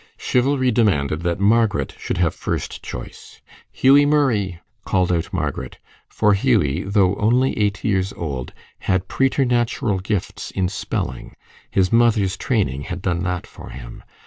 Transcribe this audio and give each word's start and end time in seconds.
Chivalry 0.17 0.71
demanded 0.71 1.21
that 1.21 1.39
Margaret 1.39 1.93
should 1.99 2.17
have 2.17 2.33
first 2.33 2.81
choice. 2.81 3.39
"Hughie 3.71 4.07
Murray!" 4.07 4.59
called 4.83 5.11
out 5.13 5.31
Margaret; 5.31 5.77
for 6.09 6.33
Hughie, 6.33 6.81
though 6.81 7.13
only 7.17 7.55
eight 7.55 7.83
years 7.83 8.11
old, 8.13 8.51
had 8.79 9.07
preternatural 9.07 9.99
gifts 9.99 10.49
in 10.49 10.69
spelling; 10.69 11.35
his 11.69 11.93
mother's 11.93 12.35
training 12.35 12.81
had 12.89 13.03
done 13.03 13.21
that 13.25 13.45
for 13.45 13.69
him. 13.69 14.01